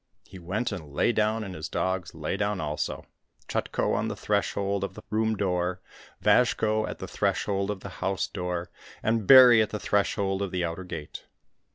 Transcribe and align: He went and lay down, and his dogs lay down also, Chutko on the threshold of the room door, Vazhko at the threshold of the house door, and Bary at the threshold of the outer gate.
He 0.25 0.39
went 0.39 0.71
and 0.71 0.91
lay 0.95 1.11
down, 1.11 1.43
and 1.43 1.53
his 1.53 1.69
dogs 1.69 2.15
lay 2.15 2.35
down 2.35 2.59
also, 2.59 3.05
Chutko 3.47 3.93
on 3.93 4.07
the 4.07 4.15
threshold 4.15 4.83
of 4.83 4.95
the 4.95 5.03
room 5.11 5.35
door, 5.35 5.79
Vazhko 6.23 6.87
at 6.87 6.97
the 6.97 7.07
threshold 7.07 7.69
of 7.69 7.81
the 7.81 7.89
house 8.01 8.25
door, 8.25 8.71
and 9.03 9.27
Bary 9.27 9.61
at 9.61 9.69
the 9.69 9.79
threshold 9.79 10.41
of 10.41 10.49
the 10.49 10.65
outer 10.65 10.85
gate. 10.85 11.27